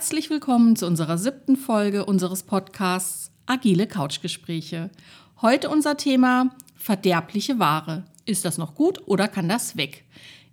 [0.00, 4.88] Herzlich willkommen zu unserer siebten Folge unseres Podcasts Agile Couchgespräche.
[5.42, 8.04] Heute unser Thema verderbliche Ware.
[8.24, 10.06] Ist das noch gut oder kann das weg?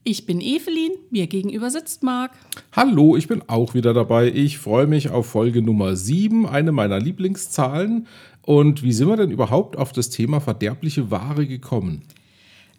[0.03, 2.31] Ich bin Evelyn, mir gegenüber sitzt Marc.
[2.73, 4.29] Hallo, ich bin auch wieder dabei.
[4.29, 8.07] Ich freue mich auf Folge Nummer 7, eine meiner Lieblingszahlen.
[8.41, 12.03] Und wie sind wir denn überhaupt auf das Thema verderbliche Ware gekommen?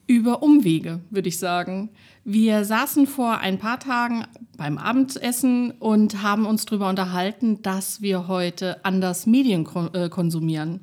[0.09, 1.91] Über Umwege, würde ich sagen.
[2.25, 4.25] Wir saßen vor ein paar Tagen
[4.57, 10.81] beim Abendessen und haben uns darüber unterhalten, dass wir heute anders Medien äh, konsumieren.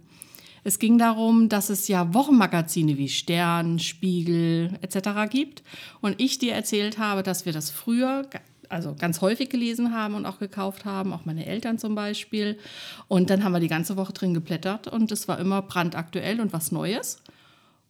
[0.63, 5.27] Es ging darum, dass es ja Wochenmagazine wie Stern, Spiegel etc.
[5.27, 5.63] gibt.
[6.01, 8.27] Und ich dir erzählt habe, dass wir das früher
[8.69, 12.59] also ganz häufig gelesen haben und auch gekauft haben, auch meine Eltern zum Beispiel.
[13.07, 16.53] Und dann haben wir die ganze Woche drin geblättert und es war immer brandaktuell und
[16.53, 17.23] was Neues.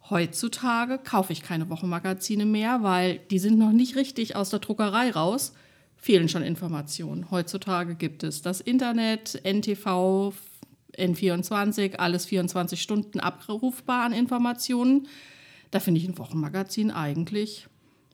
[0.10, 5.10] Heutzutage kaufe ich keine Wochenmagazine mehr, weil die sind noch nicht richtig aus der Druckerei
[5.10, 5.54] raus.
[5.98, 7.32] Fehlen schon Informationen.
[7.32, 10.34] Heutzutage gibt es das Internet, NTV,
[10.96, 15.08] N24, alles 24 Stunden abrufbar an Informationen.
[15.72, 17.68] Da finde ich ein Wochenmagazin eigentlich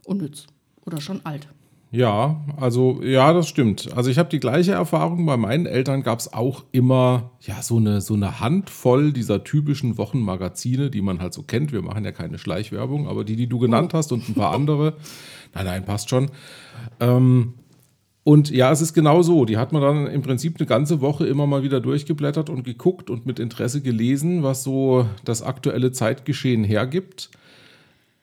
[0.06, 0.48] unnütz
[0.86, 1.50] oder schon alt.
[1.94, 3.90] Ja, also ja, das stimmt.
[3.98, 5.26] Also ich habe die gleiche Erfahrung.
[5.26, 9.98] Bei meinen Eltern gab es auch immer ja so eine, so eine Handvoll dieser typischen
[9.98, 11.74] Wochenmagazine, die man halt so kennt.
[11.74, 14.94] Wir machen ja keine Schleichwerbung, aber die, die du genannt hast und ein paar andere.
[15.54, 16.32] Nein, nein, passt schon.
[17.02, 17.56] Ähm,
[18.24, 19.44] und ja, es ist genau so.
[19.44, 23.10] Die hat man dann im Prinzip eine ganze Woche immer mal wieder durchgeblättert und geguckt
[23.10, 27.32] und mit Interesse gelesen, was so das aktuelle Zeitgeschehen hergibt.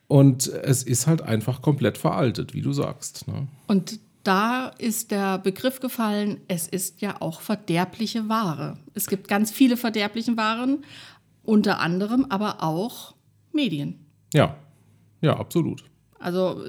[0.09, 3.29] Und es ist halt einfach komplett veraltet, wie du sagst.
[3.29, 3.47] Ne?
[3.67, 8.79] Und da ist der Begriff gefallen, es ist ja auch verderbliche Ware.
[8.95, 10.85] Es gibt ganz viele verderbliche Waren,
[11.45, 13.15] unter anderem aber auch
[13.53, 14.01] Medien.
[14.35, 14.57] Ja,
[15.21, 15.85] ja, absolut.
[16.19, 16.63] Also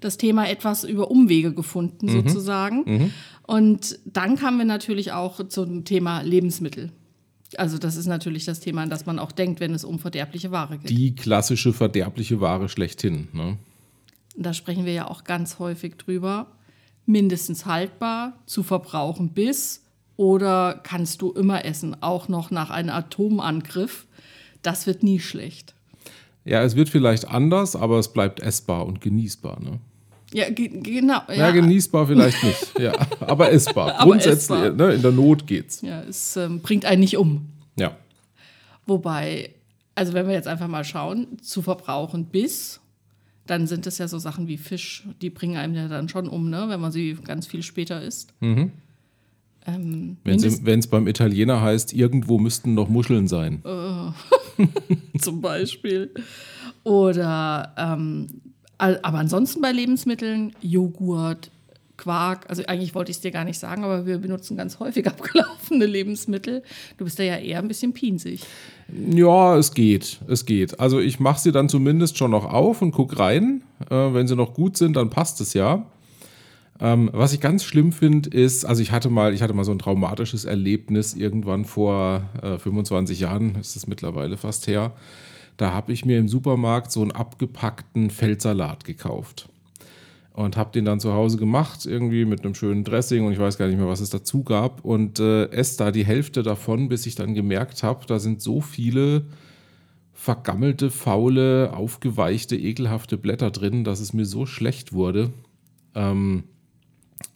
[0.00, 2.10] das Thema etwas über Umwege gefunden, mhm.
[2.10, 2.84] sozusagen.
[2.86, 3.12] Mhm.
[3.46, 6.92] Und dann kamen wir natürlich auch zum Thema Lebensmittel.
[7.56, 10.50] Also das ist natürlich das Thema, an das man auch denkt, wenn es um verderbliche
[10.50, 10.90] Ware geht.
[10.90, 13.28] Die klassische verderbliche Ware schlechthin.
[13.32, 13.56] Ne?
[14.36, 16.46] Da sprechen wir ja auch ganz häufig drüber.
[17.06, 19.82] Mindestens haltbar, zu verbrauchen bis
[20.16, 24.06] oder kannst du immer essen, auch noch nach einem Atomangriff.
[24.60, 25.74] Das wird nie schlecht.
[26.44, 29.60] Ja, es wird vielleicht anders, aber es bleibt essbar und genießbar.
[29.60, 29.80] Ne?
[30.32, 31.20] Ja, ge genau.
[31.28, 31.34] Ja.
[31.34, 31.50] ja.
[31.50, 32.78] genießbar vielleicht nicht.
[32.78, 33.94] ja, aber essbar.
[33.94, 34.70] aber Grundsätzlich, essbar.
[34.70, 35.80] Ne, in der Not geht's.
[35.80, 37.48] Ja, es ähm, bringt einen nicht um.
[37.76, 37.96] Ja.
[38.86, 39.50] Wobei,
[39.94, 42.80] also wenn wir jetzt einfach mal schauen, zu verbrauchen bis,
[43.46, 46.50] dann sind es ja so Sachen wie Fisch, die bringen einem ja dann schon um,
[46.50, 48.34] ne, wenn man sie ganz viel später isst.
[48.40, 48.72] Mhm.
[49.66, 53.62] Ähm, wenn es beim Italiener heißt, irgendwo müssten noch Muscheln sein.
[53.64, 56.10] Äh, zum Beispiel.
[56.84, 58.28] Oder ähm,
[58.78, 61.50] aber ansonsten bei Lebensmitteln, Joghurt,
[61.96, 65.06] Quark, also eigentlich wollte ich es dir gar nicht sagen, aber wir benutzen ganz häufig
[65.08, 66.62] abgelaufene Lebensmittel.
[66.96, 68.42] Du bist da ja eher ein bisschen pinsig.
[69.10, 70.80] Ja, es geht, es geht.
[70.80, 73.62] Also ich mache sie dann zumindest schon noch auf und gucke rein.
[73.90, 75.84] Äh, wenn sie noch gut sind, dann passt es ja.
[76.80, 79.72] Ähm, was ich ganz schlimm finde, ist, also ich hatte mal, ich hatte mal so
[79.72, 84.92] ein traumatisches Erlebnis irgendwann vor äh, 25 Jahren, ist es mittlerweile fast her.
[85.58, 89.50] Da habe ich mir im Supermarkt so einen abgepackten Feldsalat gekauft.
[90.32, 93.58] Und habe den dann zu Hause gemacht, irgendwie mit einem schönen Dressing und ich weiß
[93.58, 94.84] gar nicht mehr, was es dazu gab.
[94.84, 98.60] Und äh, esse da die Hälfte davon, bis ich dann gemerkt habe, da sind so
[98.60, 99.26] viele
[100.14, 105.32] vergammelte, faule, aufgeweichte, ekelhafte Blätter drin, dass es mir so schlecht wurde.
[105.96, 106.44] Ähm,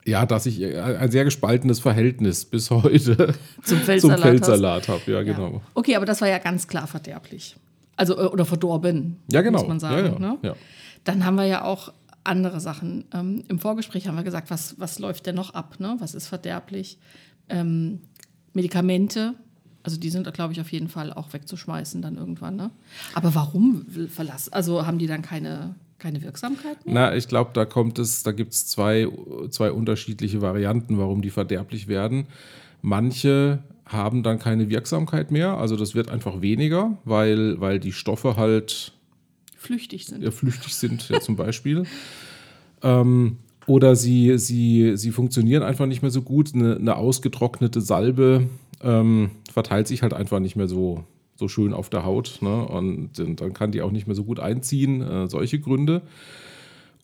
[0.04, 3.34] ja, dass ich äh, ein sehr gespaltenes Verhältnis bis heute
[3.64, 5.10] zum Feldsalat, Feldsalat habe.
[5.10, 5.54] Ja, genau.
[5.54, 5.60] Ja.
[5.74, 7.56] Okay, aber das war ja ganz klar verderblich.
[8.02, 9.60] Also, äh, oder verdorben, ja, genau.
[9.60, 10.16] muss man sagen.
[10.20, 10.56] Ja, ja, ne?
[11.04, 11.92] Dann haben wir ja auch
[12.24, 13.04] andere Sachen.
[13.14, 15.76] Ähm, Im Vorgespräch haben wir gesagt, was, was läuft denn noch ab?
[15.78, 15.94] Ne?
[16.00, 16.98] Was ist verderblich?
[17.48, 18.00] Ähm,
[18.54, 19.34] Medikamente,
[19.84, 22.56] also die sind, glaube ich, auf jeden Fall auch wegzuschmeißen dann irgendwann.
[22.56, 22.70] Ne?
[23.14, 24.52] Aber warum verlassen?
[24.52, 26.94] Also haben die dann keine, keine Wirksamkeit mehr?
[26.94, 29.06] Na, ich glaube, da kommt es, da gibt es zwei,
[29.50, 32.26] zwei unterschiedliche Varianten, warum die verderblich werden.
[32.80, 35.56] Manche haben dann keine Wirksamkeit mehr.
[35.58, 38.92] Also das wird einfach weniger, weil, weil die Stoffe halt
[39.56, 40.22] flüchtig sind.
[40.22, 41.84] Ja, flüchtig sind, ja, zum Beispiel.
[42.84, 43.36] Ähm,
[43.66, 46.52] oder sie, sie, sie funktionieren einfach nicht mehr so gut.
[46.52, 48.48] Eine, eine ausgetrocknete Salbe
[48.82, 51.04] ähm, verteilt sich halt einfach nicht mehr so,
[51.36, 52.38] so schön auf der Haut.
[52.40, 52.66] Ne?
[52.66, 55.00] Und, und dann kann die auch nicht mehr so gut einziehen.
[55.00, 56.02] Äh, solche Gründe.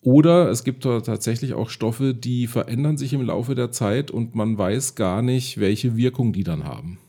[0.01, 4.57] Oder es gibt tatsächlich auch Stoffe, die verändern sich im Laufe der Zeit und man
[4.57, 6.99] weiß gar nicht, welche Wirkung die dann haben.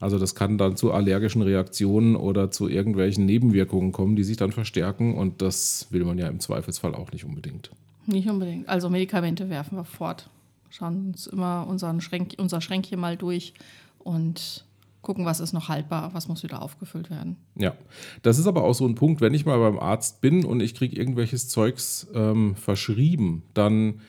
[0.00, 4.50] Also das kann dann zu allergischen Reaktionen oder zu irgendwelchen Nebenwirkungen kommen, die sich dann
[4.50, 7.70] verstärken und das will man ja im Zweifelsfall auch nicht unbedingt.
[8.06, 8.68] Nicht unbedingt.
[8.68, 10.28] Also Medikamente werfen wir fort.
[10.70, 13.54] schauen uns immer unseren Schränk, unser Schränkchen mal durch
[14.00, 14.64] und
[15.04, 17.36] gucken, was ist noch haltbar, was muss wieder aufgefüllt werden.
[17.56, 17.74] Ja,
[18.22, 20.74] das ist aber auch so ein Punkt, wenn ich mal beim Arzt bin und ich
[20.74, 24.00] kriege irgendwelches Zeugs ähm, verschrieben, dann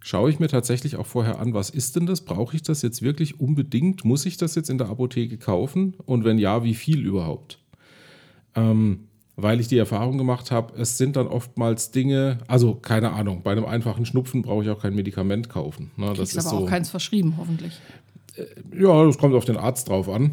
[0.00, 2.22] schaue ich mir tatsächlich auch vorher an, was ist denn das?
[2.22, 4.04] Brauche ich das jetzt wirklich unbedingt?
[4.04, 5.94] Muss ich das jetzt in der Apotheke kaufen?
[6.04, 7.58] Und wenn ja, wie viel überhaupt?
[8.54, 13.42] Ähm, weil ich die Erfahrung gemacht habe, es sind dann oftmals Dinge, also keine Ahnung,
[13.42, 15.90] bei einem einfachen Schnupfen brauche ich auch kein Medikament kaufen.
[15.96, 16.12] Ne?
[16.14, 17.80] Das ist aber so, auch keins verschrieben, hoffentlich.
[18.74, 20.32] Ja, das kommt auf den Arzt drauf an.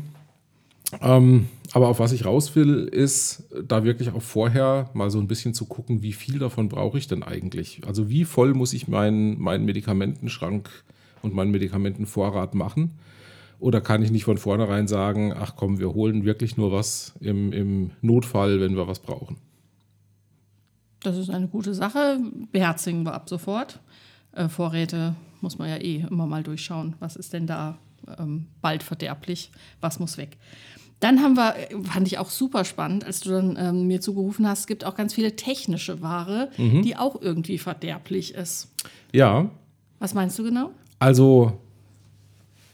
[1.01, 5.27] Ähm, aber auf was ich raus will, ist da wirklich auch vorher mal so ein
[5.27, 7.81] bisschen zu gucken, wie viel davon brauche ich denn eigentlich?
[7.85, 10.69] Also wie voll muss ich meinen, meinen Medikamentenschrank
[11.21, 12.93] und meinen Medikamentenvorrat machen?
[13.59, 17.51] Oder kann ich nicht von vornherein sagen, ach komm, wir holen wirklich nur was im,
[17.51, 19.35] im Notfall, wenn wir was brauchen?
[21.01, 22.19] Das ist eine gute Sache.
[22.51, 23.79] Beherzigen wir ab sofort.
[24.31, 26.95] Äh, Vorräte muss man ja eh immer mal durchschauen.
[26.99, 27.77] Was ist denn da
[28.17, 29.51] ähm, bald verderblich?
[29.81, 30.37] Was muss weg?
[30.99, 34.61] Dann haben wir, fand ich auch super spannend, als du dann ähm, mir zugerufen hast,
[34.61, 36.81] es gibt auch ganz viele technische Ware, mhm.
[36.81, 38.67] die auch irgendwie verderblich ist.
[39.13, 39.49] Ja.
[39.99, 40.71] Was meinst du genau?
[40.99, 41.57] Also,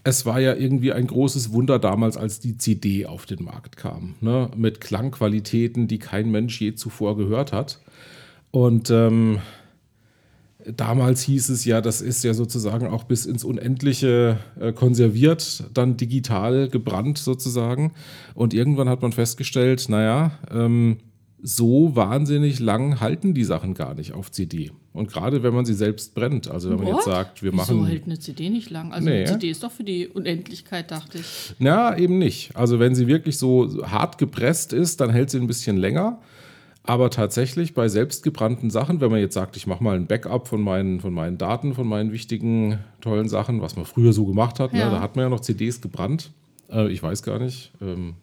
[0.04, 4.16] es war ja irgendwie ein großes Wunder damals, als die CD auf den Markt kam.
[4.22, 4.50] Ne?
[4.56, 7.80] Mit Klangqualitäten, die kein Mensch je zuvor gehört hat.
[8.52, 9.40] Und ähm,
[10.76, 15.98] Damals hieß es ja, das ist ja sozusagen auch bis ins Unendliche äh, konserviert, dann
[15.98, 17.94] digital gebrannt sozusagen.
[18.34, 20.98] Und irgendwann hat man festgestellt, naja, ähm,
[21.42, 24.72] so wahnsinnig lang halten die Sachen gar nicht auf CD.
[24.94, 26.86] Und gerade wenn man sie selbst brennt, also wenn What?
[26.86, 27.76] man jetzt sagt, wir machen.
[27.78, 28.92] Wieso hält eine CD nicht lang?
[28.92, 29.18] Also nee.
[29.18, 31.54] eine CD ist doch für die Unendlichkeit, dachte ich.
[31.60, 32.56] Na, eben nicht.
[32.56, 36.20] Also wenn sie wirklich so hart gepresst ist, dann hält sie ein bisschen länger.
[36.88, 40.62] Aber tatsächlich bei selbstgebrannten Sachen, wenn man jetzt sagt, ich mache mal ein Backup von
[40.62, 44.74] meinen, von meinen Daten, von meinen wichtigen, tollen Sachen, was man früher so gemacht hat,
[44.74, 44.86] ne, ja.
[44.86, 46.32] ne, da hat man ja noch CDs gebrannt.
[46.72, 48.14] Äh, ich weiß gar nicht, ähm,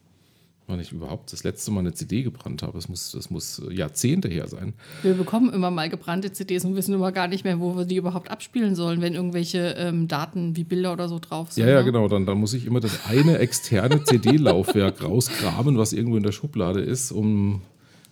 [0.69, 2.75] wann ich überhaupt das letzte Mal eine CD gebrannt habe.
[2.75, 4.75] Das muss, das muss Jahrzehnte her sein.
[5.03, 7.97] Wir bekommen immer mal gebrannte CDs und wissen immer gar nicht mehr, wo wir die
[7.97, 11.65] überhaupt abspielen sollen, wenn irgendwelche ähm, Daten wie Bilder oder so drauf sind.
[11.65, 11.87] Ja, ja, ne?
[11.87, 12.06] genau.
[12.06, 16.81] Dann, dann muss ich immer das eine externe CD-Laufwerk rausgraben, was irgendwo in der Schublade
[16.81, 17.62] ist, um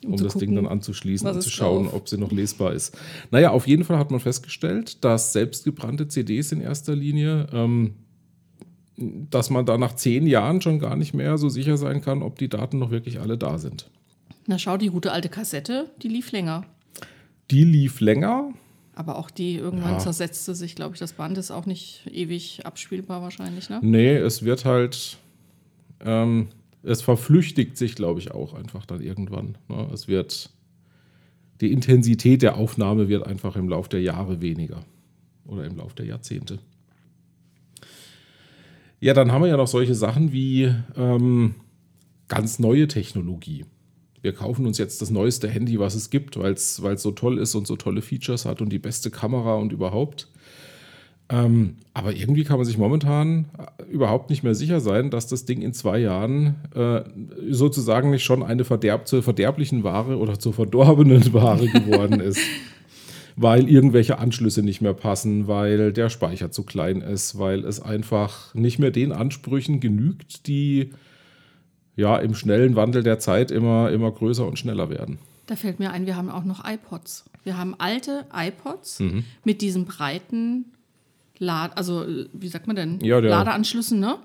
[0.04, 1.94] um, um das gucken, Ding dann anzuschließen und zu schauen, drauf?
[1.94, 2.96] ob sie noch lesbar ist.
[3.30, 7.94] Naja, auf jeden Fall hat man festgestellt, dass selbstgebrannte CDs in erster Linie, ähm,
[8.96, 12.38] dass man da nach zehn Jahren schon gar nicht mehr so sicher sein kann, ob
[12.38, 13.90] die Daten noch wirklich alle da sind.
[14.46, 16.64] Na schau, die gute alte Kassette, die lief länger.
[17.50, 18.52] Die lief länger.
[18.94, 19.98] Aber auch die irgendwann ja.
[19.98, 21.00] zersetzte sich, glaube ich.
[21.00, 23.78] Das Band ist auch nicht ewig abspielbar wahrscheinlich, ne?
[23.82, 25.18] Nee, es wird halt.
[26.04, 26.48] Ähm,
[26.82, 29.58] es verflüchtigt sich, glaube ich, auch einfach dann irgendwann.
[29.68, 29.88] Ne?
[29.92, 30.50] Es wird,
[31.60, 34.84] die Intensität der Aufnahme wird einfach im Laufe der Jahre weniger
[35.44, 36.58] oder im Laufe der Jahrzehnte.
[39.00, 41.54] Ja, dann haben wir ja noch solche Sachen wie ähm,
[42.28, 43.64] ganz neue Technologie.
[44.22, 47.54] Wir kaufen uns jetzt das neueste Handy, was es gibt, weil es so toll ist
[47.54, 50.28] und so tolle Features hat und die beste Kamera und überhaupt.
[51.30, 55.44] Ähm, aber irgendwie kann man sich momentan äh, überhaupt nicht mehr sicher sein, dass das
[55.44, 57.02] Ding in zwei Jahren äh,
[57.50, 62.40] sozusagen nicht schon eine Verderb zur verderblichen Ware oder zur verdorbenen Ware geworden ist.
[63.36, 68.52] weil irgendwelche Anschlüsse nicht mehr passen, weil der Speicher zu klein ist, weil es einfach
[68.54, 70.90] nicht mehr den Ansprüchen genügt, die
[71.96, 75.18] ja im schnellen Wandel der Zeit immer, immer größer und schneller werden.
[75.46, 77.24] Da fällt mir ein, wir haben auch noch iPods.
[77.44, 79.24] Wir haben alte iPods mhm.
[79.44, 80.66] mit diesen breiten
[81.40, 83.00] Lad also wie sagt man denn?
[83.00, 84.18] Ja, der, Ladeanschlüssen, ne?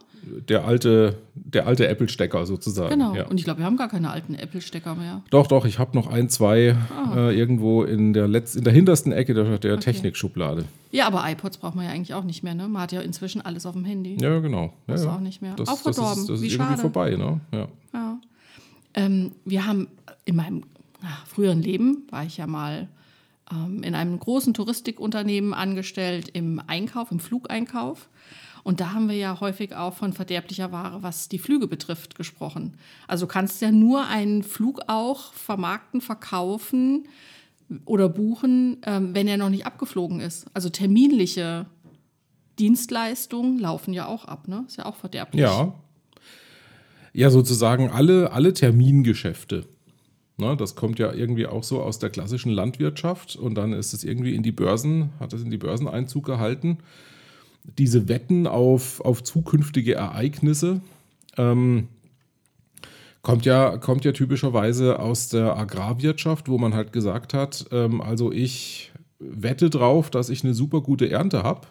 [0.49, 2.89] Der alte, der alte Apple-Stecker sozusagen.
[2.89, 3.15] Genau.
[3.15, 3.27] Ja.
[3.27, 5.21] Und ich glaube, wir haben gar keine alten Apple-Stecker mehr.
[5.29, 7.29] Doch, doch, ich habe noch ein, zwei ah.
[7.29, 9.83] äh, irgendwo in der, Letz-, in der hintersten Ecke der, der okay.
[9.83, 10.65] Technikschublade.
[10.91, 12.67] Ja, aber iPods braucht man ja eigentlich auch nicht mehr, ne?
[12.67, 14.17] Man hat ja inzwischen alles auf dem Handy.
[14.19, 14.73] Ja, genau.
[14.87, 15.53] Das ist auch nicht mehr.
[15.55, 16.09] Das, auch verdorben.
[16.09, 16.81] Das ist, das wie ist irgendwie schade.
[16.81, 17.39] vorbei, ne?
[17.53, 17.67] Ja.
[17.93, 18.19] ja.
[18.95, 19.87] Ähm, wir haben
[20.25, 20.63] in meinem
[21.03, 22.89] ach, früheren Leben, war ich ja mal
[23.51, 28.09] in einem großen Touristikunternehmen angestellt im Einkauf, im Flugeinkauf.
[28.63, 32.77] Und da haben wir ja häufig auch von verderblicher Ware, was die Flüge betrifft, gesprochen.
[33.07, 37.07] Also du kannst ja nur einen Flug auch vermarkten, verkaufen
[37.85, 40.47] oder buchen, ähm, wenn er noch nicht abgeflogen ist.
[40.55, 41.67] Also terminliche
[42.57, 44.65] Dienstleistungen laufen ja auch ab, ne?
[44.67, 45.41] Ist ja auch verderblich.
[45.41, 45.75] Ja.
[47.13, 49.67] Ja, sozusagen alle, alle Termingeschäfte.
[50.37, 54.03] Ne, das kommt ja irgendwie auch so aus der klassischen Landwirtschaft und dann ist es
[54.03, 56.79] irgendwie in die Börsen, hat es in die Börsen Einzug gehalten.
[57.77, 60.81] Diese Wetten auf, auf zukünftige Ereignisse
[61.37, 61.87] ähm,
[63.21, 68.33] kommt, ja, kommt ja typischerweise aus der Agrarwirtschaft, wo man halt gesagt hat, ähm, also
[68.33, 71.61] ich wette drauf, dass ich eine super gute Ernte habe.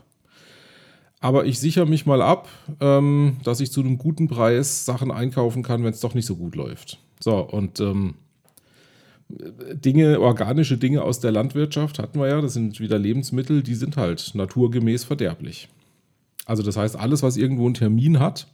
[1.21, 2.49] Aber ich sichere mich mal ab,
[2.81, 6.37] ähm, dass ich zu einem guten Preis Sachen einkaufen kann, wenn es doch nicht so
[6.37, 6.99] gut läuft.
[7.21, 8.15] So, und ähm,
[9.29, 13.97] Dinge, organische Dinge aus der Landwirtschaft hatten wir ja, das sind wieder Lebensmittel, die sind
[13.97, 15.69] halt naturgemäß verderblich.
[16.47, 18.49] Also das heißt, alles, was irgendwo einen Termin hat,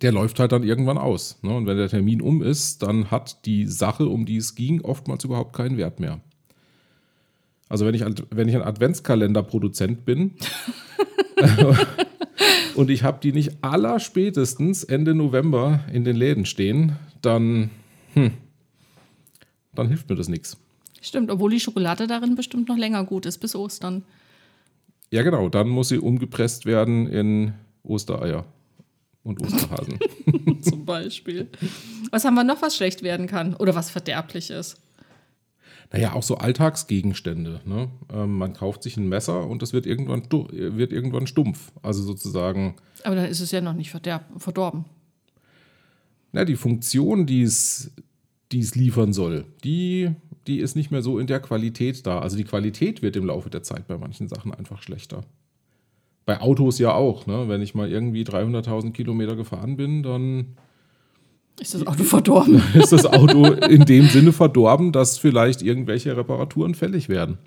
[0.00, 1.38] der läuft halt dann irgendwann aus.
[1.42, 1.54] Ne?
[1.54, 5.24] Und wenn der Termin um ist, dann hat die Sache, um die es ging, oftmals
[5.24, 6.20] überhaupt keinen Wert mehr.
[7.68, 10.32] Also wenn ich, wenn ich ein Adventskalenderproduzent bin
[12.74, 17.70] und ich habe die nicht allerspätestens Ende November in den Läden stehen, dann,
[18.12, 18.32] hm,
[19.74, 20.56] dann hilft mir das nichts.
[21.00, 24.04] Stimmt, obwohl die Schokolade darin bestimmt noch länger gut ist, bis Ostern.
[25.10, 28.44] Ja, genau, dann muss sie umgepresst werden in Ostereier
[29.24, 29.98] und Osterhasen.
[30.62, 31.48] Zum Beispiel.
[32.10, 34.78] Was haben wir noch, was schlecht werden kann oder was verderblich ist?
[35.92, 37.60] Naja, auch so Alltagsgegenstände.
[37.66, 37.90] Ne?
[38.10, 41.70] Ähm, man kauft sich ein Messer und das wird irgendwann, wird irgendwann stumpf.
[41.82, 42.76] Also sozusagen.
[43.04, 44.86] Aber dann ist es ja noch nicht verdorben.
[46.32, 47.90] Na, die Funktion, die es,
[48.52, 50.10] die es liefern soll, die,
[50.46, 52.18] die ist nicht mehr so in der Qualität da.
[52.18, 55.24] Also die Qualität wird im Laufe der Zeit bei manchen Sachen einfach schlechter.
[56.24, 57.26] Bei Autos ja auch.
[57.26, 57.48] Ne?
[57.48, 60.56] Wenn ich mal irgendwie 300.000 Kilometer gefahren bin, dann
[61.60, 62.62] ist das Auto verdorben?
[62.74, 67.38] Ist das Auto in dem Sinne verdorben, dass vielleicht irgendwelche Reparaturen fällig werden?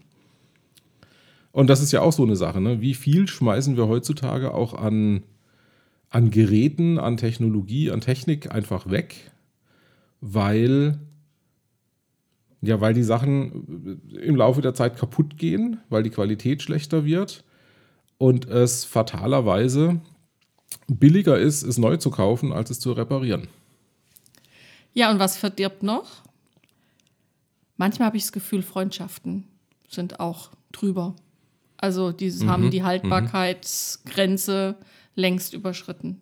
[1.52, 2.62] Und das ist ja auch so eine Sache.
[2.62, 2.82] Ne?
[2.82, 5.24] Wie viel schmeißen wir heutzutage auch an,
[6.10, 9.32] an Geräten, an Technologie, an Technik einfach weg,
[10.28, 11.00] weil,
[12.62, 17.44] ja, weil die Sachen im Laufe der Zeit kaputt gehen, weil die Qualität schlechter wird
[18.18, 20.02] und es fatalerweise
[20.88, 23.48] billiger ist, es neu zu kaufen, als es zu reparieren.
[24.94, 26.24] Ja, und was verdirbt noch?
[27.78, 29.48] Manchmal habe ich das Gefühl, Freundschaften
[29.88, 31.16] sind auch drüber.
[31.78, 32.86] Also die mhm, haben die mhm.
[32.86, 34.76] Haltbarkeitsgrenze
[35.14, 36.22] längst überschritten.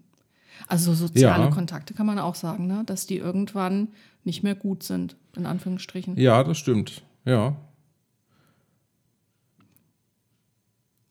[0.67, 1.49] Also soziale ja.
[1.49, 2.83] Kontakte kann man auch sagen, ne?
[2.85, 3.89] dass die irgendwann
[4.23, 6.17] nicht mehr gut sind, in Anführungsstrichen.
[6.17, 7.03] Ja, das stimmt.
[7.25, 7.55] Ja.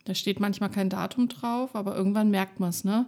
[0.05, 3.07] Da steht manchmal kein Datum drauf, aber irgendwann merkt man es, ne?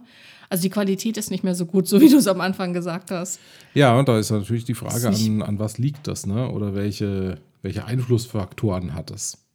[0.49, 3.11] Also die Qualität ist nicht mehr so gut, so wie du es am Anfang gesagt
[3.11, 3.39] hast.
[3.73, 6.49] Ja, und da ist natürlich die Frage, an, an was liegt das, ne?
[6.49, 9.45] Oder welche, welche Einflussfaktoren hat es?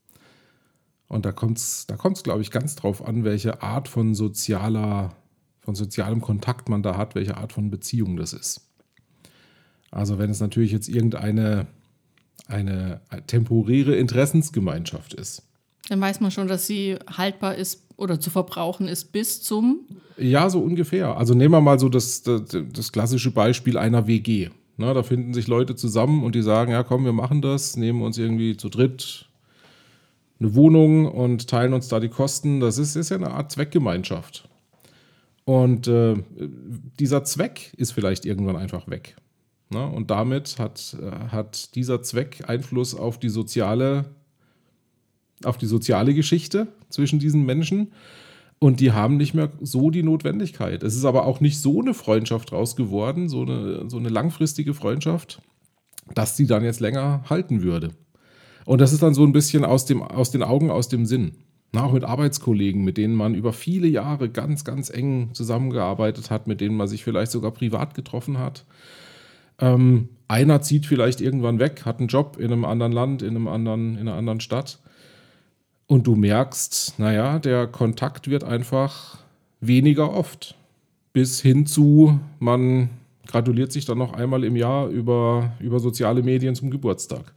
[1.08, 5.16] Und da kommt es, da kommt's, glaube ich, ganz drauf an, welche Art von sozialer,
[5.70, 8.66] von sozialem Kontakt man da hat, welche Art von Beziehung das ist.
[9.92, 11.68] Also wenn es natürlich jetzt irgendeine
[12.48, 15.44] eine temporäre Interessensgemeinschaft ist,
[15.88, 19.86] dann weiß man schon, dass sie haltbar ist oder zu verbrauchen ist bis zum.
[20.16, 21.16] Ja, so ungefähr.
[21.16, 24.50] Also nehmen wir mal so das, das, das klassische Beispiel einer WG.
[24.76, 28.02] Na, da finden sich Leute zusammen und die sagen, ja komm, wir machen das, nehmen
[28.02, 29.26] uns irgendwie zu dritt
[30.40, 32.58] eine Wohnung und teilen uns da die Kosten.
[32.58, 34.49] Das ist, ist ja eine Art Zweckgemeinschaft.
[35.44, 36.16] Und äh,
[36.98, 39.16] dieser Zweck ist vielleicht irgendwann einfach weg.
[39.70, 44.06] Na, und damit hat, äh, hat dieser Zweck Einfluss auf die soziale
[45.44, 47.92] auf die soziale Geschichte zwischen diesen Menschen.
[48.58, 50.82] Und die haben nicht mehr so die Notwendigkeit.
[50.82, 54.74] Es ist aber auch nicht so eine Freundschaft draus geworden, so eine, so eine langfristige
[54.74, 55.40] Freundschaft,
[56.14, 57.90] dass die dann jetzt länger halten würde.
[58.66, 61.32] Und das ist dann so ein bisschen aus, dem, aus den Augen, aus dem Sinn.
[61.72, 66.60] Na, mit Arbeitskollegen, mit denen man über viele Jahre ganz, ganz eng zusammengearbeitet hat, mit
[66.60, 68.64] denen man sich vielleicht sogar privat getroffen hat.
[69.60, 73.46] Ähm, einer zieht vielleicht irgendwann weg, hat einen Job in einem anderen Land, in, einem
[73.46, 74.80] anderen, in einer anderen Stadt.
[75.86, 79.18] Und du merkst, naja, der Kontakt wird einfach
[79.60, 80.56] weniger oft.
[81.12, 82.90] Bis hin zu, man
[83.26, 87.32] gratuliert sich dann noch einmal im Jahr über, über soziale Medien zum Geburtstag.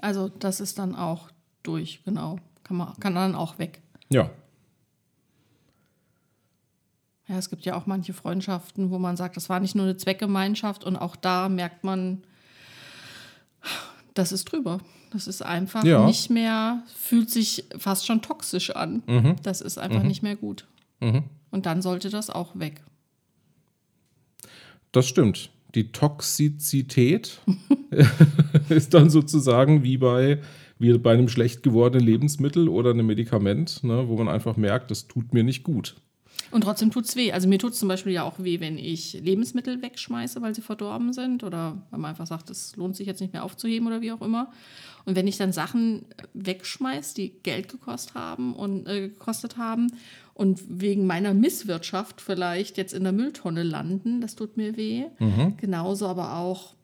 [0.00, 1.30] Also das ist dann auch
[1.62, 2.38] durch, genau.
[2.70, 3.82] Kann, man, kann dann auch weg.
[4.10, 4.30] Ja.
[7.26, 9.96] Ja, es gibt ja auch manche Freundschaften, wo man sagt, das war nicht nur eine
[9.96, 12.22] Zweckgemeinschaft und auch da merkt man,
[14.14, 14.78] das ist drüber.
[15.12, 16.06] Das ist einfach ja.
[16.06, 19.02] nicht mehr, fühlt sich fast schon toxisch an.
[19.08, 19.34] Mhm.
[19.42, 20.08] Das ist einfach mhm.
[20.08, 20.68] nicht mehr gut.
[21.00, 21.24] Mhm.
[21.50, 22.84] Und dann sollte das auch weg.
[24.92, 25.50] Das stimmt.
[25.74, 27.40] Die Toxizität
[28.68, 30.40] ist dann sozusagen wie bei,
[30.80, 35.06] wie bei einem schlecht gewordenen Lebensmittel oder einem Medikament, ne, wo man einfach merkt, das
[35.06, 35.94] tut mir nicht gut.
[36.50, 37.32] Und trotzdem tut es weh.
[37.32, 40.62] Also mir tut es zum Beispiel ja auch weh, wenn ich Lebensmittel wegschmeiße, weil sie
[40.62, 44.00] verdorben sind oder weil man einfach sagt, es lohnt sich jetzt nicht mehr aufzuheben oder
[44.00, 44.50] wie auch immer.
[45.04, 49.92] Und wenn ich dann Sachen wegschmeiße, die Geld gekostet haben und äh, gekostet haben
[50.34, 55.04] und wegen meiner Misswirtschaft vielleicht jetzt in der Mülltonne landen, das tut mir weh.
[55.18, 55.56] Mhm.
[55.56, 56.74] Genauso aber auch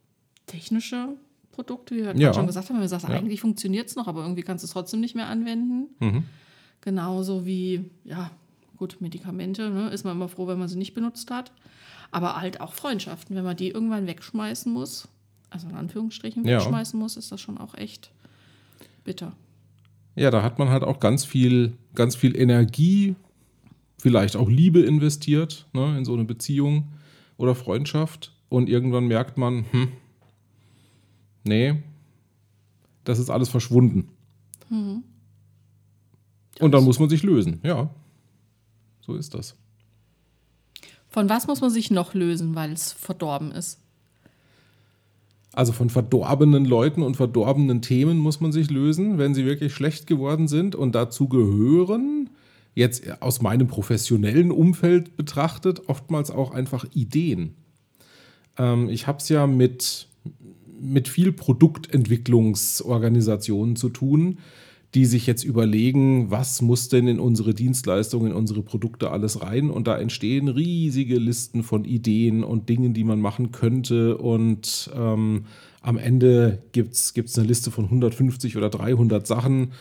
[0.46, 1.08] technische
[1.56, 2.34] Produkte, wie wir ja.
[2.34, 3.14] schon gesagt haben, wenn man sagt, ja.
[3.14, 5.88] eigentlich funktioniert es noch, aber irgendwie kannst du es trotzdem nicht mehr anwenden.
[5.98, 6.24] Mhm.
[6.82, 8.30] Genauso wie, ja,
[8.76, 11.50] gut, Medikamente, ne, ist man immer froh, wenn man sie nicht benutzt hat.
[12.10, 15.08] Aber halt auch Freundschaften, wenn man die irgendwann wegschmeißen muss,
[15.50, 16.58] also in Anführungsstrichen Ja.
[16.58, 18.10] wegschmeißen muss, ist das schon auch echt
[19.02, 19.32] bitter.
[20.14, 23.16] Ja, da hat man halt auch ganz viel, ganz viel Energie,
[23.98, 26.88] vielleicht auch Liebe investiert ne, in so eine Beziehung
[27.38, 28.32] oder Freundschaft.
[28.48, 29.88] Und irgendwann merkt man, hm,
[31.46, 31.82] nee,
[33.04, 34.08] das ist alles verschwunden.
[36.60, 37.90] Und dann muss man sich lösen, ja.
[39.00, 39.54] So ist das.
[41.08, 43.78] Von was muss man sich noch lösen, weil es verdorben ist?
[45.52, 50.06] Also von verdorbenen Leuten und verdorbenen Themen muss man sich lösen, wenn sie wirklich schlecht
[50.06, 50.74] geworden sind.
[50.74, 52.28] Und dazu gehören,
[52.74, 57.54] jetzt aus meinem professionellen Umfeld betrachtet, oftmals auch einfach Ideen.
[58.58, 60.08] Ähm, ich habe es ja mit,
[60.80, 64.38] mit viel Produktentwicklungsorganisationen zu tun,
[64.94, 69.68] die sich jetzt überlegen, was muss denn in unsere Dienstleistungen, in unsere Produkte alles rein.
[69.68, 74.16] Und da entstehen riesige Listen von Ideen und Dingen, die man machen könnte.
[74.16, 75.44] Und ähm,
[75.82, 79.72] am Ende gibt es eine Liste von 150 oder 300 Sachen,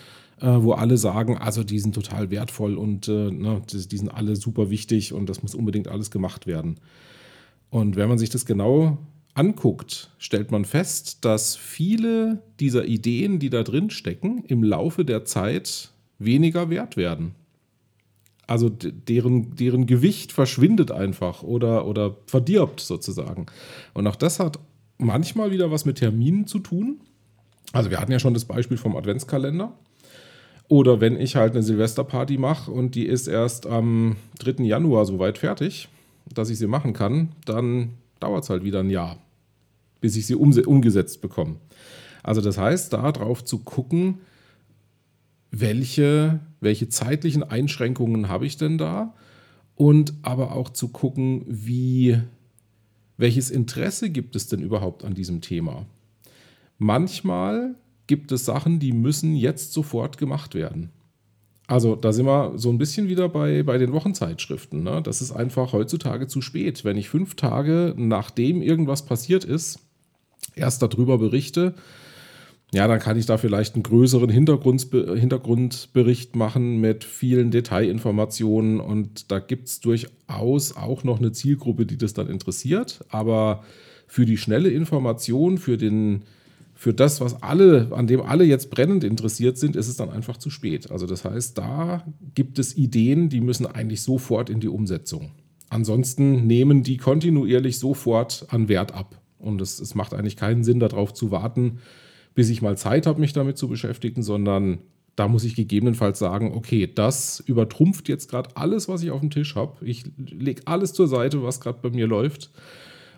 [0.41, 4.09] äh, wo alle sagen, also die sind total wertvoll und äh, ne, die, die sind
[4.09, 6.75] alle super wichtig und das muss unbedingt alles gemacht werden.
[7.69, 8.97] Und wenn man sich das genau
[9.35, 15.25] anguckt, stellt man fest, dass viele dieser Ideen, die da drin stecken, im Laufe der
[15.25, 17.35] Zeit weniger wert werden.
[18.47, 23.47] Also deren, deren Gewicht verschwindet einfach oder, oder verdirbt sozusagen.
[23.93, 24.59] Und auch das hat
[24.97, 27.01] manchmal wieder was mit Terminen zu tun.
[27.73, 29.73] Also wir hatten ja schon das Beispiel vom Adventskalender.
[30.67, 34.63] Oder wenn ich halt eine Silvesterparty mache und die ist erst am 3.
[34.63, 35.89] Januar soweit fertig,
[36.33, 39.17] dass ich sie machen kann, dann dauert es halt wieder ein Jahr,
[40.05, 41.55] bis ich sie umgesetzt bekomme.
[42.21, 44.19] Also das heißt, da drauf zu gucken,
[45.49, 49.15] welche, welche zeitlichen Einschränkungen habe ich denn da
[49.73, 52.19] und aber auch zu gucken, wie,
[53.17, 55.87] welches Interesse gibt es denn überhaupt an diesem Thema.
[56.77, 57.73] Manchmal
[58.05, 60.91] gibt es Sachen, die müssen jetzt sofort gemacht werden.
[61.65, 64.83] Also da sind wir so ein bisschen wieder bei, bei den Wochenzeitschriften.
[64.83, 65.01] Ne?
[65.01, 66.85] Das ist einfach heutzutage zu spät.
[66.85, 69.79] Wenn ich fünf Tage nachdem irgendwas passiert ist,
[70.55, 71.75] erst darüber berichte,
[72.73, 79.31] ja, dann kann ich da vielleicht einen größeren Hintergrundbe Hintergrundbericht machen mit vielen Detailinformationen und
[79.31, 83.05] da gibt es durchaus auch noch eine Zielgruppe, die das dann interessiert.
[83.09, 83.63] Aber
[84.07, 86.23] für die schnelle Information, für den,
[86.73, 90.37] für das, was alle, an dem alle jetzt brennend interessiert sind, ist es dann einfach
[90.37, 90.91] zu spät.
[90.91, 95.31] Also das heißt, da gibt es Ideen, die müssen eigentlich sofort in die Umsetzung.
[95.69, 99.21] Ansonsten nehmen die kontinuierlich sofort an Wert ab.
[99.39, 101.79] Und es, es macht eigentlich keinen Sinn, darauf zu warten,
[102.33, 104.79] bis ich mal Zeit habe, mich damit zu beschäftigen, sondern
[105.15, 109.29] da muss ich gegebenenfalls sagen, okay, das übertrumpft jetzt gerade alles, was ich auf dem
[109.29, 109.85] Tisch habe.
[109.85, 112.51] Ich lege alles zur Seite, was gerade bei mir läuft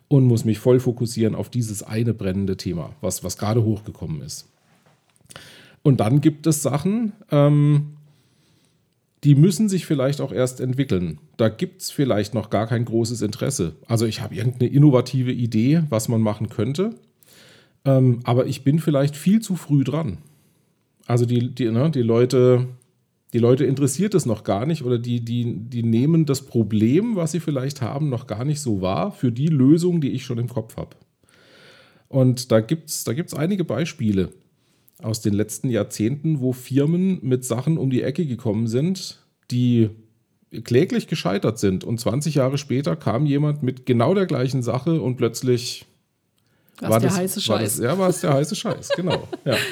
[0.07, 4.47] und muss mich voll fokussieren auf dieses eine brennende Thema, was, was gerade hochgekommen ist.
[5.81, 7.96] Und dann gibt es Sachen, ähm,
[9.27, 11.19] die müssen sich vielleicht auch erst entwickeln.
[11.35, 13.75] Da gibt es vielleicht noch gar kein großes Interesse.
[13.85, 16.91] Also ich habe irgendeine innovative Idee, was man machen könnte,
[17.83, 20.19] ähm, aber ich bin vielleicht viel zu früh dran.
[21.07, 22.69] Also die, die, ne, die, Leute,
[23.33, 27.33] die Leute interessiert es noch gar nicht oder die, die, die nehmen das Problem, was
[27.33, 30.47] sie vielleicht haben, noch gar nicht so wahr für die Lösung, die ich schon im
[30.47, 30.95] Kopf habe.
[32.07, 34.29] Und da gibt es da gibt's einige Beispiele
[35.01, 39.89] aus den letzten Jahrzehnten, wo Firmen mit Sachen um die Ecke gekommen sind, die
[40.63, 41.83] kläglich gescheitert sind.
[41.83, 45.85] Und 20 Jahre später kam jemand mit genau der gleichen Sache und plötzlich
[46.79, 47.77] Was war der das, heiße war Scheiß.
[47.77, 49.27] Das, ja, war es der heiße Scheiß, genau.
[49.45, 49.55] Ja.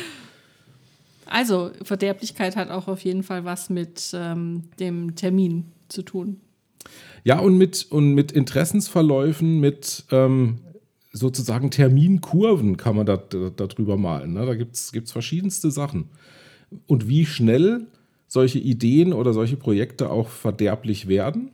[1.28, 6.40] Also, Verderblichkeit hat auch auf jeden Fall was mit ähm, dem Termin zu tun.
[7.24, 10.60] Ja, und mit, und mit Interessensverläufen, mit ähm,
[11.16, 14.34] sozusagen Terminkurven kann man da, da, darüber malen.
[14.34, 14.46] Ne?
[14.46, 16.10] Da gibt es verschiedenste Sachen.
[16.88, 17.88] Und wie schnell
[18.28, 21.52] solche Ideen oder solche Projekte auch verderblich werden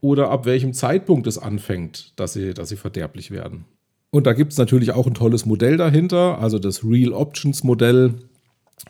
[0.00, 3.64] oder ab welchem Zeitpunkt es anfängt, dass sie, dass sie verderblich werden.
[4.10, 8.14] Und da gibt es natürlich auch ein tolles Modell dahinter, also das Real Options Modell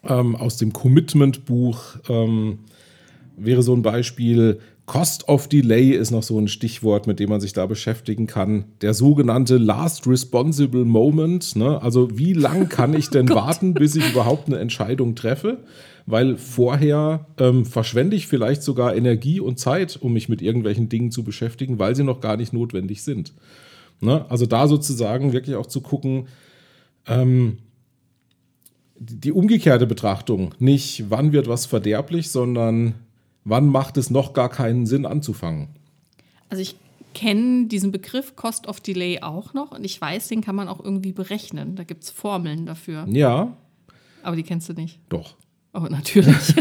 [0.04, 2.58] ähm, aus dem Commitment-Buch ähm,
[3.36, 4.60] wäre so ein Beispiel.
[4.88, 8.64] Cost of Delay ist noch so ein Stichwort, mit dem man sich da beschäftigen kann.
[8.80, 11.56] Der sogenannte Last Responsible Moment.
[11.56, 11.80] Ne?
[11.82, 15.58] Also wie lang kann ich denn warten, bis ich überhaupt eine Entscheidung treffe?
[16.06, 21.10] Weil vorher ähm, verschwende ich vielleicht sogar Energie und Zeit, um mich mit irgendwelchen Dingen
[21.10, 23.34] zu beschäftigen, weil sie noch gar nicht notwendig sind.
[24.00, 24.24] Ne?
[24.30, 26.28] Also da sozusagen wirklich auch zu gucken,
[27.06, 27.58] ähm,
[28.98, 32.94] die umgekehrte Betrachtung, nicht wann wird was verderblich, sondern
[33.48, 35.68] wann macht es noch gar keinen Sinn anzufangen?
[36.48, 36.76] Also ich
[37.14, 40.82] kenne diesen Begriff Cost of Delay auch noch und ich weiß, den kann man auch
[40.82, 41.74] irgendwie berechnen.
[41.76, 43.06] Da gibt es Formeln dafür.
[43.08, 43.56] Ja.
[44.22, 45.00] Aber die kennst du nicht.
[45.08, 45.36] Doch.
[45.74, 46.36] Oh, natürlich.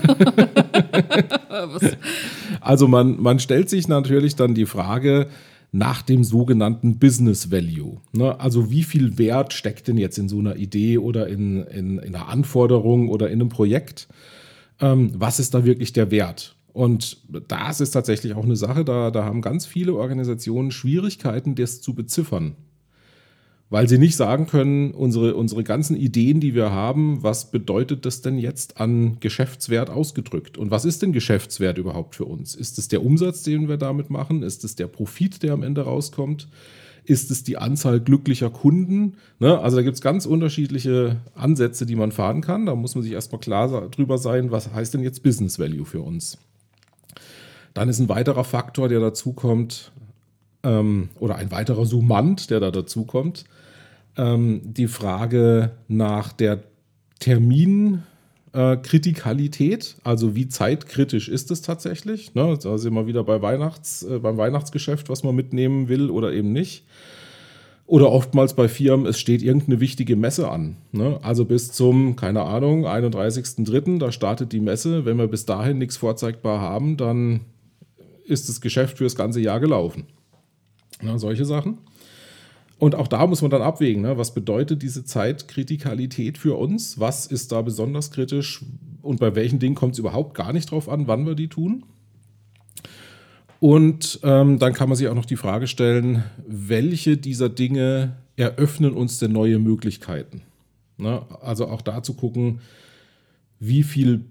[2.62, 5.28] also man, man stellt sich natürlich dann die Frage
[5.72, 8.02] nach dem sogenannten Business Value.
[8.14, 8.40] Ne?
[8.40, 12.16] Also wie viel Wert steckt denn jetzt in so einer Idee oder in, in, in
[12.16, 14.08] einer Anforderung oder in einem Projekt?
[14.80, 16.57] Ähm, was ist da wirklich der Wert?
[16.78, 21.82] Und das ist tatsächlich auch eine Sache, da, da haben ganz viele Organisationen Schwierigkeiten, das
[21.82, 22.56] zu beziffern.
[23.72, 28.22] Weil sie nicht sagen können, unsere, unsere ganzen Ideen, die wir haben, was bedeutet das
[28.22, 30.60] denn jetzt an Geschäftswert ausgedrückt?
[30.60, 32.54] Und was ist denn Geschäftswert überhaupt für uns?
[32.54, 34.44] Ist es der Umsatz, den wir damit machen?
[34.44, 36.48] Ist es der Profit, der am Ende rauskommt?
[37.06, 39.16] Ist es die Anzahl glücklicher Kunden?
[39.40, 39.58] Ne?
[39.58, 42.68] Also da gibt es ganz unterschiedliche Ansätze, die man fahren kann.
[42.68, 46.02] Da muss man sich erstmal klar drüber sein, was heißt denn jetzt Business Value für
[46.02, 46.38] uns?
[47.78, 49.92] Dann ist ein weiterer Faktor, der dazu kommt,
[50.64, 53.46] ähm, oder ein weiterer Summand, der da dazu kommt,
[54.18, 56.64] ähm, die Frage nach der
[57.20, 62.34] Terminkritikalität, äh, also wie zeitkritisch ist es tatsächlich?
[62.34, 62.58] Ne?
[62.60, 66.52] Da sind wir wieder bei Weihnachts, äh, beim Weihnachtsgeschäft, was man mitnehmen will oder eben
[66.52, 66.84] nicht.
[67.86, 70.78] Oder oftmals bei Firmen, es steht irgendeine wichtige Messe an.
[70.94, 71.20] Ne?
[71.22, 75.06] Also bis zum, keine Ahnung, 31.03., da startet die Messe.
[75.06, 77.42] Wenn wir bis dahin nichts vorzeigbar haben, dann
[78.28, 80.06] ist das Geschäft für das ganze Jahr gelaufen.
[81.02, 81.80] Na, solche Sachen.
[82.80, 84.18] Und auch da muss man dann abwägen, ne?
[84.18, 87.00] was bedeutet diese Zeitkritikalität für uns?
[87.00, 88.64] Was ist da besonders kritisch
[89.02, 91.84] und bei welchen Dingen kommt es überhaupt gar nicht drauf an, wann wir die tun?
[93.60, 98.94] Und ähm, dann kann man sich auch noch die Frage stellen, welche dieser Dinge eröffnen
[98.94, 100.42] uns denn neue Möglichkeiten?
[100.98, 101.24] Ne?
[101.42, 102.60] Also auch da zu gucken,
[103.60, 104.26] wie viel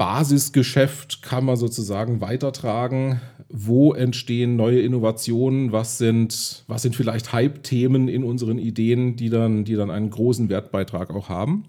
[0.00, 3.20] Basisgeschäft kann man sozusagen weitertragen?
[3.50, 5.72] Wo entstehen neue Innovationen?
[5.72, 10.48] Was sind, was sind vielleicht Hype-Themen in unseren Ideen, die dann, die dann einen großen
[10.48, 11.64] Wertbeitrag auch haben?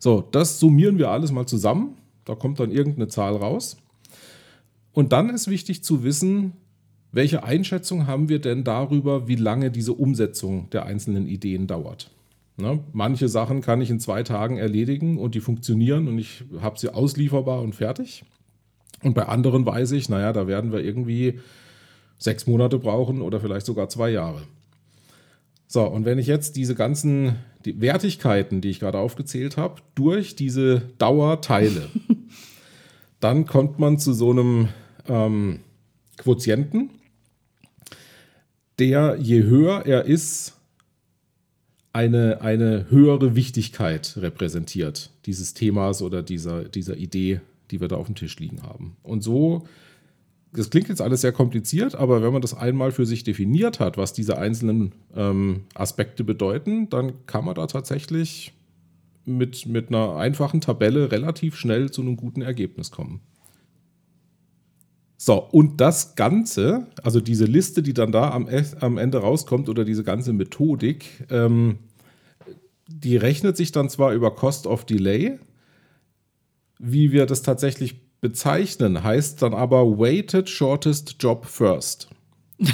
[0.00, 1.98] So, das summieren wir alles mal zusammen.
[2.24, 3.76] Da kommt dann irgendeine Zahl raus.
[4.92, 6.54] Und dann ist wichtig zu wissen,
[7.12, 12.10] welche Einschätzung haben wir denn darüber, wie lange diese Umsetzung der einzelnen Ideen dauert?
[12.62, 12.78] Ne?
[12.92, 16.94] Manche Sachen kann ich in zwei Tagen erledigen und die funktionieren und ich habe sie
[16.94, 18.24] auslieferbar und fertig.
[19.02, 21.40] Und bei anderen weiß ich, naja, da werden wir irgendwie
[22.18, 24.42] sechs Monate brauchen oder vielleicht sogar zwei Jahre.
[25.66, 30.36] So, und wenn ich jetzt diese ganzen die Wertigkeiten, die ich gerade aufgezählt habe, durch
[30.36, 31.88] diese Dauer teile,
[33.20, 34.68] dann kommt man zu so einem
[35.08, 35.60] ähm,
[36.16, 36.90] Quotienten,
[38.78, 40.58] der je höher er ist,
[41.92, 48.06] eine, eine höhere Wichtigkeit repräsentiert, dieses Themas oder dieser, dieser Idee, die wir da auf
[48.06, 48.96] dem Tisch liegen haben.
[49.02, 49.66] Und so,
[50.54, 53.96] das klingt jetzt alles sehr kompliziert, aber wenn man das einmal für sich definiert hat,
[53.96, 58.52] was diese einzelnen ähm, Aspekte bedeuten, dann kann man da tatsächlich
[59.24, 63.20] mit, mit einer einfachen Tabelle relativ schnell zu einem guten Ergebnis kommen.
[65.24, 68.48] So, und das Ganze, also diese Liste, die dann da am,
[68.80, 71.78] am Ende rauskommt oder diese ganze Methodik, ähm,
[72.88, 75.38] die rechnet sich dann zwar über Cost of Delay,
[76.80, 82.08] wie wir das tatsächlich bezeichnen, heißt dann aber Weighted Shortest Job First.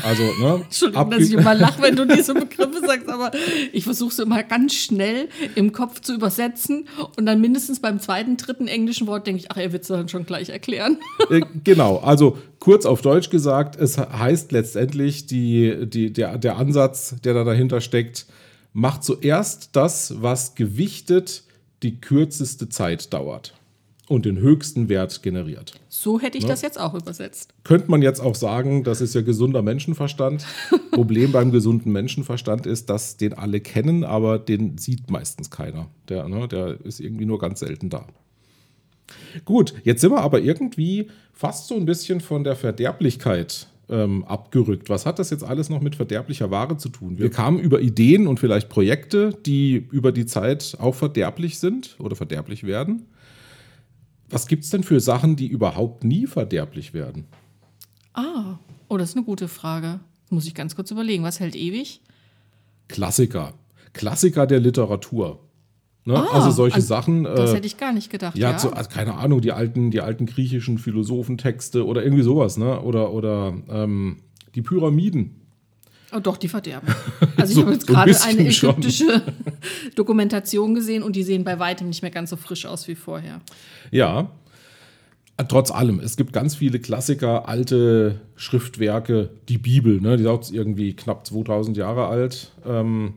[0.02, 0.62] Also, ne?
[0.64, 3.30] Entschuldigung, dass ich immer lache, wenn du diese Begriffe sagst, aber
[3.72, 8.36] ich versuche es immer ganz schnell im Kopf zu übersetzen und dann mindestens beim zweiten,
[8.36, 10.98] dritten englischen Wort denke ich, ach, er wird es dann schon gleich erklären.
[11.30, 17.16] Äh, genau, also kurz auf Deutsch gesagt, es heißt letztendlich, die, die, der, der Ansatz,
[17.24, 18.26] der da dahinter steckt,
[18.72, 21.44] macht zuerst das, was gewichtet
[21.82, 23.57] die kürzeste Zeit dauert
[24.08, 25.74] und den höchsten Wert generiert.
[25.88, 26.50] So hätte ich ne?
[26.50, 27.54] das jetzt auch übersetzt.
[27.64, 30.46] Könnte man jetzt auch sagen, das ist ja gesunder Menschenverstand.
[30.92, 35.88] Problem beim gesunden Menschenverstand ist, dass den alle kennen, aber den sieht meistens keiner.
[36.08, 38.06] Der, ne, der ist irgendwie nur ganz selten da.
[39.44, 44.90] Gut, jetzt sind wir aber irgendwie fast so ein bisschen von der Verderblichkeit ähm, abgerückt.
[44.90, 47.18] Was hat das jetzt alles noch mit verderblicher Ware zu tun?
[47.18, 52.16] Wir kamen über Ideen und vielleicht Projekte, die über die Zeit auch verderblich sind oder
[52.16, 53.06] verderblich werden.
[54.30, 57.26] Was gibt es denn für Sachen, die überhaupt nie verderblich werden?
[58.12, 60.00] Ah, oh, das ist eine gute Frage.
[60.30, 61.24] Muss ich ganz kurz überlegen.
[61.24, 62.02] Was hält ewig?
[62.88, 63.54] Klassiker.
[63.92, 65.40] Klassiker der Literatur.
[66.04, 66.16] Ne?
[66.16, 67.24] Ah, also solche also, Sachen.
[67.24, 68.36] Das äh, hätte ich gar nicht gedacht.
[68.36, 68.56] Ja, ja.
[68.56, 72.80] Zu, also keine Ahnung, die alten, die alten griechischen Philosophentexte oder irgendwie sowas, ne?
[72.80, 74.22] Oder, oder ähm,
[74.54, 75.37] die Pyramiden.
[76.12, 76.88] Oh, doch, die verderben.
[77.36, 79.22] Also ich so, habe jetzt gerade ein eine ägyptische
[79.94, 83.40] Dokumentation gesehen und die sehen bei weitem nicht mehr ganz so frisch aus wie vorher.
[83.92, 84.30] Ja.
[85.46, 90.94] Trotz allem, es gibt ganz viele Klassiker, alte Schriftwerke, die Bibel, ne, die ist irgendwie
[90.94, 92.50] knapp 2000 Jahre alt.
[92.66, 93.14] Ähm,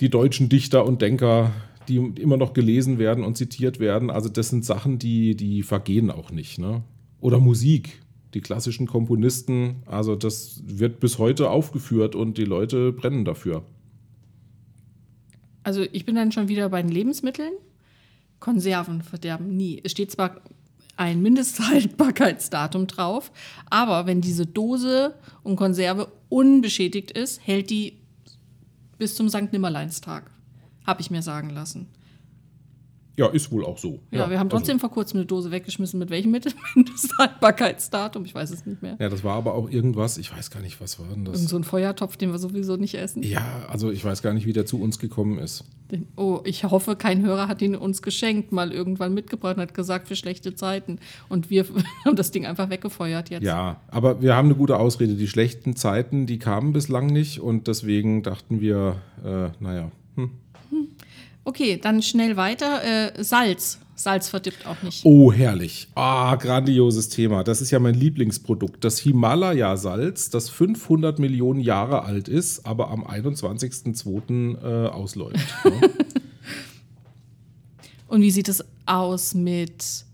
[0.00, 1.52] die deutschen Dichter und Denker,
[1.88, 6.10] die immer noch gelesen werden und zitiert werden, also das sind Sachen, die, die vergehen
[6.10, 6.58] auch nicht.
[6.58, 6.82] Ne?
[7.20, 8.02] Oder Musik,
[8.34, 13.64] die klassischen Komponisten, also das wird bis heute aufgeführt und die Leute brennen dafür.
[15.62, 17.52] Also ich bin dann schon wieder bei den Lebensmitteln.
[18.38, 19.80] Konserven verderben nie.
[19.82, 20.42] Es steht zwar
[20.96, 23.32] ein Mindesthaltbarkeitsdatum drauf,
[23.70, 27.98] aber wenn diese Dose und Konserve unbeschädigt ist, hält die
[28.98, 29.52] bis zum St.
[29.52, 30.30] Nimmerleinstag.
[30.86, 31.88] Habe ich mir sagen lassen.
[33.16, 34.00] Ja, ist wohl auch so.
[34.10, 34.88] Ja, wir haben trotzdem also.
[34.88, 35.98] vor kurzem eine Dose weggeschmissen.
[36.00, 36.52] Mit welchem Mittel?
[36.74, 38.24] Mindesthaltbarkeitsdatum?
[38.24, 38.96] Ich weiß es nicht mehr.
[38.98, 41.36] Ja, das war aber auch irgendwas, ich weiß gar nicht, was war denn das?
[41.36, 43.22] Irgend so ein Feuertopf, den wir sowieso nicht essen.
[43.22, 45.64] Ja, also ich weiß gar nicht, wie der zu uns gekommen ist.
[46.16, 50.08] Oh, ich hoffe, kein Hörer hat ihn uns geschenkt, mal irgendwann mitgebracht und hat gesagt,
[50.08, 50.98] für schlechte Zeiten.
[51.28, 51.66] Und wir
[52.04, 53.44] haben das Ding einfach weggefeuert jetzt.
[53.44, 55.14] Ja, aber wir haben eine gute Ausrede.
[55.14, 60.30] Die schlechten Zeiten, die kamen bislang nicht und deswegen dachten wir, äh, naja, hm.
[61.44, 62.82] Okay, dann schnell weiter.
[62.82, 63.78] Äh, Salz.
[63.96, 65.04] Salz verdirbt auch nicht.
[65.04, 65.88] Oh, herrlich.
[65.94, 67.44] Ah, grandioses Thema.
[67.44, 68.82] Das ist ja mein Lieblingsprodukt.
[68.82, 74.58] Das Himalaya-Salz, das 500 Millionen Jahre alt ist, aber am 21.02.
[74.60, 75.46] Äh, ausläuft.
[75.64, 75.90] Ne?
[78.08, 80.04] Und wie sieht es aus mit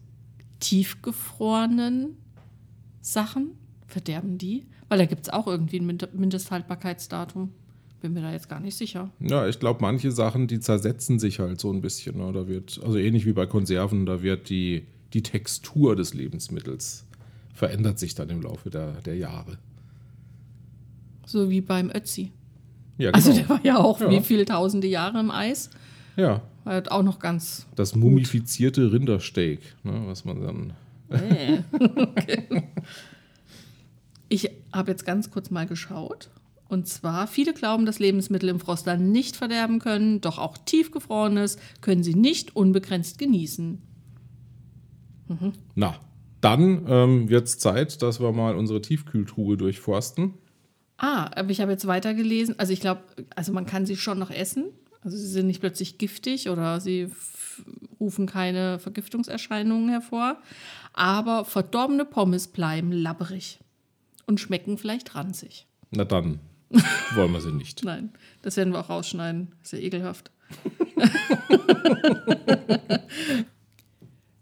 [0.60, 2.16] tiefgefrorenen
[3.00, 3.52] Sachen?
[3.86, 4.66] Verderben die?
[4.88, 7.52] Weil da gibt es auch irgendwie ein Mindesthaltbarkeitsdatum.
[8.00, 9.10] Bin mir da jetzt gar nicht sicher.
[9.20, 12.16] Ja, ich glaube, manche Sachen, die zersetzen sich halt so ein bisschen.
[12.16, 12.32] Ne?
[12.32, 17.04] Da wird, also ähnlich wie bei Konserven, da wird die, die Textur des Lebensmittels
[17.52, 19.58] verändert sich dann im Laufe der, der Jahre.
[21.26, 22.32] So wie beim Ötzi.
[22.96, 23.40] Ja, also genau.
[23.40, 24.10] Also der war ja auch ja.
[24.10, 25.68] wie viele tausende Jahre im Eis.
[26.16, 26.42] Ja.
[26.64, 27.66] War halt auch noch ganz.
[27.76, 28.92] Das mumifizierte gut.
[28.94, 30.72] Rindersteak, ne, was man dann.
[31.10, 31.62] Nee.
[31.72, 32.62] okay.
[34.32, 36.30] Ich habe jetzt ganz kurz mal geschaut.
[36.70, 42.04] Und zwar, viele glauben, dass Lebensmittel im Froster nicht verderben können, doch auch tiefgefrorenes können
[42.04, 43.82] sie nicht unbegrenzt genießen.
[45.26, 45.52] Mhm.
[45.74, 45.96] Na,
[46.40, 50.34] dann ähm, wird es Zeit, dass wir mal unsere Tiefkühltruhe durchforsten.
[50.96, 52.56] Ah, aber ich habe jetzt weitergelesen.
[52.56, 53.02] Also ich glaube,
[53.34, 54.66] also man kann sie schon noch essen.
[55.02, 57.10] Also sie sind nicht plötzlich giftig oder sie
[57.98, 60.38] rufen keine Vergiftungserscheinungen hervor.
[60.92, 63.58] Aber verdorbene Pommes bleiben labberig
[64.26, 65.66] und schmecken vielleicht ranzig.
[65.90, 66.38] Na dann,
[67.14, 67.84] wollen wir sie nicht.
[67.84, 69.52] Nein, das werden wir auch rausschneiden.
[69.62, 70.30] Ist ja ekelhaft.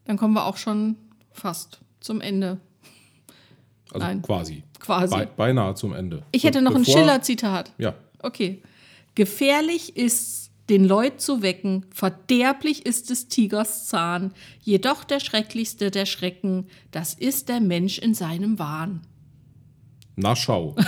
[0.05, 0.97] Dann kommen wir auch schon
[1.33, 2.59] fast zum Ende.
[3.93, 4.23] Also Nein.
[4.23, 4.63] quasi.
[4.81, 5.17] Quasi.
[5.17, 6.23] Be beinahe zum Ende.
[6.33, 7.73] Ich hätte noch Bevor, ein Schiller-Zitat.
[7.79, 7.95] Ja.
[8.21, 8.63] Okay.
[9.15, 16.05] Gefährlich ist den Leut zu wecken, verderblich ist des Tigers Zahn, jedoch der schrecklichste der
[16.05, 19.01] Schrecken, das ist der Mensch in seinem Wahn.
[20.17, 20.77] Na schau.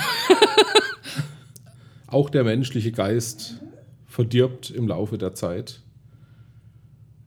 [2.11, 3.61] Auch der menschliche Geist
[4.05, 5.81] verdirbt im Laufe der Zeit.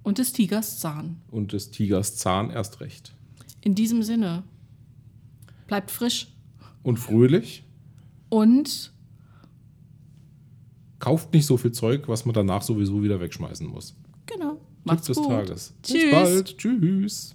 [0.02, 1.22] Und des Tigers Zahn.
[1.30, 3.14] Und des Tigers Zahn erst recht.
[3.62, 4.42] In diesem Sinne,
[5.66, 6.28] bleibt frisch.
[6.82, 7.64] Und fröhlich.
[8.28, 8.92] Und
[10.98, 13.96] kauft nicht so viel Zeug, was man danach sowieso wieder wegschmeißen muss.
[14.26, 14.60] Genau.
[14.84, 15.32] Macht's Tipp des gut.
[15.32, 15.74] Tages.
[15.82, 16.02] Tschüss.
[16.02, 16.58] Bis bald.
[16.58, 17.34] Tschüss.